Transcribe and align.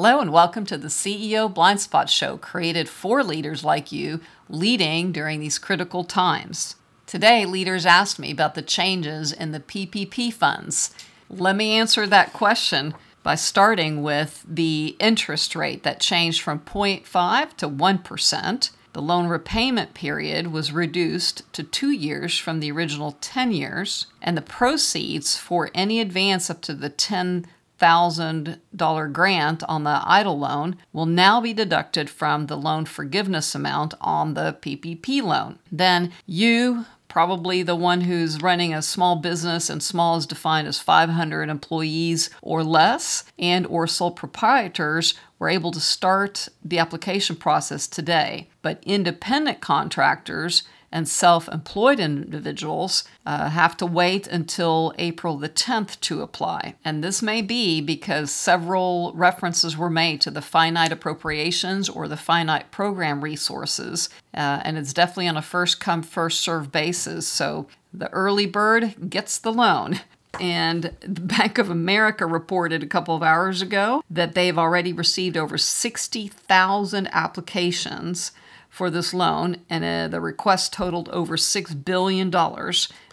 Hello, 0.00 0.20
and 0.20 0.32
welcome 0.32 0.64
to 0.66 0.78
the 0.78 0.86
CEO 0.86 1.52
Blind 1.52 1.80
Spot 1.80 2.08
Show, 2.08 2.36
created 2.36 2.88
for 2.88 3.24
leaders 3.24 3.64
like 3.64 3.90
you 3.90 4.20
leading 4.48 5.10
during 5.10 5.40
these 5.40 5.58
critical 5.58 6.04
times. 6.04 6.76
Today, 7.04 7.44
leaders 7.44 7.84
asked 7.84 8.16
me 8.16 8.30
about 8.30 8.54
the 8.54 8.62
changes 8.62 9.32
in 9.32 9.50
the 9.50 9.58
PPP 9.58 10.32
funds. 10.32 10.94
Let 11.28 11.56
me 11.56 11.72
answer 11.72 12.06
that 12.06 12.32
question 12.32 12.94
by 13.24 13.34
starting 13.34 14.04
with 14.04 14.44
the 14.48 14.94
interest 15.00 15.56
rate 15.56 15.82
that 15.82 15.98
changed 15.98 16.42
from 16.42 16.60
0.5 16.60 17.56
to 17.56 17.68
1%. 17.68 18.70
The 18.92 19.02
loan 19.02 19.26
repayment 19.26 19.94
period 19.94 20.52
was 20.52 20.72
reduced 20.72 21.52
to 21.54 21.64
two 21.64 21.90
years 21.90 22.38
from 22.38 22.60
the 22.60 22.70
original 22.70 23.16
10 23.20 23.50
years, 23.50 24.06
and 24.22 24.36
the 24.36 24.42
proceeds 24.42 25.36
for 25.36 25.70
any 25.74 25.98
advance 26.00 26.48
up 26.48 26.60
to 26.62 26.74
the 26.74 26.88
10 26.88 27.46
$1,000 27.80 29.12
grant 29.12 29.62
on 29.64 29.84
the 29.84 30.00
EIDL 30.06 30.38
loan 30.38 30.76
will 30.92 31.06
now 31.06 31.40
be 31.40 31.52
deducted 31.52 32.10
from 32.10 32.46
the 32.46 32.56
loan 32.56 32.84
forgiveness 32.84 33.54
amount 33.54 33.94
on 34.00 34.34
the 34.34 34.56
PPP 34.60 35.22
loan. 35.22 35.58
Then 35.70 36.12
you, 36.26 36.86
probably 37.08 37.62
the 37.62 37.76
one 37.76 38.02
who's 38.02 38.42
running 38.42 38.74
a 38.74 38.82
small 38.82 39.16
business 39.16 39.70
and 39.70 39.82
small 39.82 40.16
is 40.16 40.26
defined 40.26 40.68
as 40.68 40.78
500 40.78 41.48
employees 41.48 42.30
or 42.42 42.62
less 42.62 43.24
and 43.38 43.66
or 43.66 43.86
sole 43.86 44.10
proprietors 44.10 45.14
were 45.38 45.48
able 45.48 45.70
to 45.70 45.80
start 45.80 46.48
the 46.64 46.78
application 46.78 47.36
process 47.36 47.86
today 47.86 48.48
but 48.62 48.82
independent 48.84 49.60
contractors 49.60 50.62
and 50.90 51.08
self 51.08 51.48
employed 51.48 52.00
individuals 52.00 53.04
uh, 53.26 53.50
have 53.50 53.76
to 53.76 53.86
wait 53.86 54.26
until 54.26 54.94
April 54.98 55.36
the 55.36 55.48
10th 55.48 56.00
to 56.00 56.22
apply. 56.22 56.74
And 56.84 57.04
this 57.04 57.22
may 57.22 57.42
be 57.42 57.80
because 57.80 58.30
several 58.30 59.12
references 59.14 59.76
were 59.76 59.90
made 59.90 60.20
to 60.22 60.30
the 60.30 60.42
finite 60.42 60.92
appropriations 60.92 61.88
or 61.88 62.08
the 62.08 62.16
finite 62.16 62.70
program 62.70 63.22
resources. 63.22 64.08
Uh, 64.34 64.60
and 64.64 64.78
it's 64.78 64.92
definitely 64.92 65.28
on 65.28 65.36
a 65.36 65.42
first 65.42 65.80
come, 65.80 66.02
first 66.02 66.40
serve 66.40 66.72
basis. 66.72 67.26
So 67.28 67.66
the 67.92 68.10
early 68.10 68.46
bird 68.46 69.10
gets 69.10 69.38
the 69.38 69.52
loan. 69.52 70.00
And 70.40 70.94
the 71.00 71.20
Bank 71.20 71.58
of 71.58 71.70
America 71.70 72.26
reported 72.26 72.82
a 72.82 72.86
couple 72.86 73.16
of 73.16 73.22
hours 73.22 73.60
ago 73.62 74.02
that 74.10 74.34
they've 74.34 74.58
already 74.58 74.92
received 74.92 75.36
over 75.36 75.58
60,000 75.58 77.08
applications 77.12 78.32
for 78.68 78.90
this 78.90 79.14
loan, 79.14 79.56
and 79.68 79.84
uh, 79.84 80.08
the 80.08 80.20
request 80.20 80.72
totaled 80.72 81.08
over 81.10 81.36
$6 81.36 81.84
billion. 81.84 82.30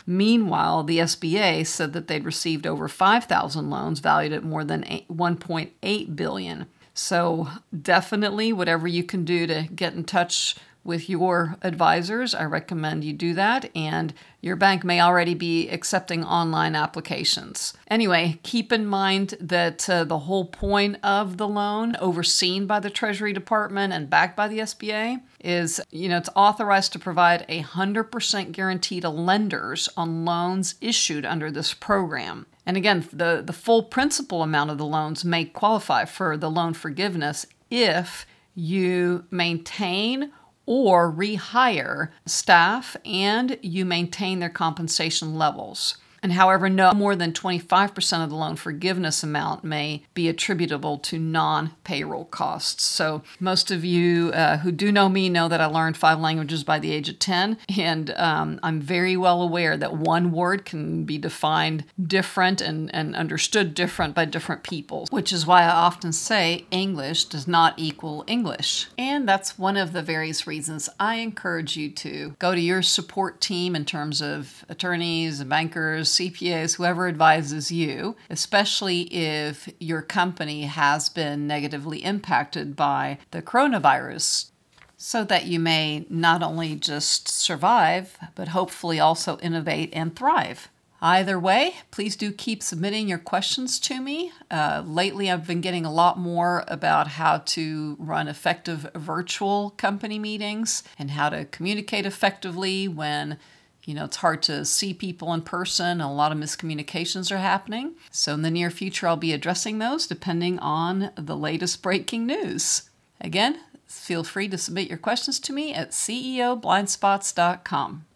Meanwhile, 0.08 0.84
the 0.84 1.00
SBA 1.00 1.66
said 1.66 1.94
that 1.94 2.08
they'd 2.08 2.26
received 2.26 2.68
over 2.68 2.88
5,000 2.88 3.70
loans 3.70 4.00
valued 4.00 4.34
at 4.34 4.44
more 4.44 4.64
than 4.64 4.84
1.8 4.84 6.16
billion. 6.16 6.66
So, 6.94 7.50
definitely 7.82 8.54
whatever 8.54 8.88
you 8.88 9.04
can 9.04 9.26
do 9.26 9.48
to 9.48 9.68
get 9.74 9.94
in 9.94 10.04
touch 10.06 10.56
with 10.86 11.10
your 11.10 11.58
advisors, 11.64 12.36
I 12.36 12.44
recommend 12.44 13.04
you 13.04 13.12
do 13.12 13.34
that. 13.34 13.70
And 13.76 14.14
your 14.40 14.56
bank 14.56 14.84
may 14.84 15.02
already 15.02 15.34
be 15.34 15.68
accepting 15.70 16.24
online 16.24 16.76
applications. 16.76 17.74
Anyway, 17.90 18.40
keep 18.44 18.72
in 18.72 18.86
mind 18.86 19.34
that 19.42 19.90
uh, 19.90 20.04
the 20.04 20.20
whole 20.20 20.46
point 20.46 20.98
of 21.04 21.38
the 21.38 21.48
loan, 21.48 21.96
overseen 22.00 22.68
by 22.68 22.80
the 22.80 22.92
Treasury 22.92 23.34
Department 23.34 23.92
and 23.92 24.08
backed 24.10 24.38
by 24.38 24.48
the 24.48 24.60
SBA, 24.60 25.22
is 25.44 25.82
you 25.90 26.08
know 26.08 26.18
it's 26.18 26.30
authorized 26.36 26.94
to 26.94 27.00
provide 27.00 27.44
a 27.50 27.64
100% 27.64 28.52
guarantee 28.52 29.02
to 29.02 29.10
lenders 29.10 29.90
on 29.98 30.26
loans 30.26 30.76
issued 30.80 31.26
under 31.26 31.50
this 31.50 31.74
program. 31.74 32.46
And 32.68 32.78
again, 32.78 33.08
the, 33.12 33.42
the 33.46 33.54
full 33.54 33.84
principal 33.84 34.44
amount 34.44 34.70
of 34.70 34.78
the 34.78 34.86
loans 34.86 35.26
may 35.26 35.46
qualify 35.46 36.06
for 36.06 36.38
the 36.38 36.50
loan 36.50 36.74
forgiveness 36.74 37.48
if 37.72 38.28
you 38.56 39.26
maintain 39.32 40.32
or 40.66 41.12
rehire 41.12 42.10
staff 42.26 42.96
and 43.06 43.58
you 43.62 43.86
maintain 43.86 44.40
their 44.40 44.50
compensation 44.50 45.36
levels 45.36 45.98
and 46.26 46.34
however, 46.34 46.70
no 46.70 46.92
more 46.92 47.16
than 47.16 47.34
25% 47.34 48.24
of 48.24 48.32
the 48.32 48.36
loan 48.36 48.56
forgiveness 48.56 49.22
amount 49.22 49.64
may 49.64 50.02
be 50.16 50.28
attributable 50.28 50.98
to 50.98 51.20
non 51.20 51.74
payroll 51.84 52.26
costs. 52.26 52.84
So, 52.84 53.22
most 53.40 53.70
of 53.70 53.86
you 53.86 54.32
uh, 54.32 54.58
who 54.58 54.72
do 54.72 54.92
know 54.92 55.08
me 55.08 55.30
know 55.30 55.48
that 55.48 55.62
I 55.62 55.68
learned 55.68 55.98
five 55.98 56.20
languages 56.20 56.64
by 56.64 56.80
the 56.80 56.92
age 56.92 57.10
of 57.10 57.20
10, 57.20 57.60
and 57.78 58.10
um, 58.18 58.60
I'm 58.64 58.82
very 58.82 59.16
well 59.16 59.40
aware 59.40 59.78
that 59.78 59.98
one 59.98 60.32
word 60.32 60.66
can 60.66 61.04
be 61.04 61.20
defined 61.20 61.84
different 62.02 62.60
and, 62.60 62.90
and 62.96 63.16
understood 63.16 63.76
different 63.76 64.16
by 64.16 64.26
different 64.26 64.64
people, 64.64 65.06
which 65.12 65.32
is 65.32 65.46
why 65.46 65.62
I 65.62 65.70
often 65.70 66.12
say 66.12 66.66
English 66.72 67.26
does 67.26 67.48
not 67.48 67.76
equal 67.78 68.24
English. 68.26 68.88
And 68.98 69.30
that's 69.30 69.60
one 69.60 69.78
of 69.78 69.94
the 69.94 70.02
various 70.02 70.48
reasons 70.48 70.90
I 71.00 71.18
encourage 71.18 71.78
you 71.78 71.92
to 71.92 72.36
go 72.40 72.56
to 72.56 72.60
your 72.60 72.82
support 72.82 73.42
team 73.42 73.76
in 73.76 73.86
terms 73.86 74.24
of 74.24 74.66
attorneys, 74.70 75.40
and 75.40 75.52
bankers, 75.52 76.15
CPAs, 76.18 76.76
whoever 76.76 77.08
advises 77.08 77.72
you, 77.72 78.16
especially 78.30 79.02
if 79.14 79.70
your 79.80 80.02
company 80.02 80.64
has 80.64 81.10
been 81.10 81.48
negatively 81.48 82.04
impacted 82.04 82.76
by 82.76 83.18
the 83.32 83.42
coronavirus, 83.42 84.52
so 84.98 85.24
that 85.24 85.46
you 85.46 85.60
may 85.60 86.06
not 86.10 86.42
only 86.42 86.76
just 86.76 87.28
survive, 87.28 88.18
but 88.34 88.50
hopefully 88.50 89.00
also 89.00 89.38
innovate 89.40 89.90
and 89.94 90.16
thrive. 90.16 90.70
Either 91.02 91.38
way, 91.38 91.76
please 91.92 92.16
do 92.16 92.32
keep 92.32 92.64
submitting 92.64 93.08
your 93.08 93.20
questions 93.20 93.80
to 93.80 94.02
me. 94.02 94.32
Uh, 94.50 94.82
lately, 94.86 95.30
I've 95.30 95.46
been 95.46 95.62
getting 95.62 95.86
a 95.86 95.92
lot 95.92 96.18
more 96.18 96.64
about 96.68 97.08
how 97.08 97.40
to 97.46 97.96
run 98.00 98.28
effective 98.28 98.90
virtual 98.96 99.72
company 99.72 100.18
meetings 100.18 100.84
and 100.98 101.12
how 101.12 101.30
to 101.30 101.46
communicate 101.46 102.06
effectively 102.06 102.88
when 102.88 103.38
you 103.86 103.94
know, 103.94 104.06
it's 104.06 104.18
hard 104.18 104.42
to 104.44 104.66
see 104.66 104.94
people 104.94 105.34
in 105.34 105.42
person. 105.42 106.02
A 106.02 106.12
lot 106.12 106.32
of 106.32 106.38
miscommunications 106.38 107.32
are 107.32 107.38
happening. 107.38 107.94
So, 108.12 108.34
in 108.34 108.42
the 108.42 108.52
near 108.52 108.72
future, 108.72 109.08
I'll 109.08 109.16
be 109.16 109.32
addressing 109.32 109.78
those 109.78 110.08
depending 110.08 110.58
on 110.60 111.12
the 111.16 111.38
latest 111.38 111.84
breaking 111.84 112.26
news. 112.26 112.90
Again, 113.22 113.60
feel 113.86 114.24
free 114.24 114.50
to 114.50 114.58
submit 114.58 114.90
your 114.90 114.98
questions 114.98 115.40
to 115.42 115.54
me 115.54 115.72
at 115.74 115.92
ceoblindspots.com. 115.92 118.04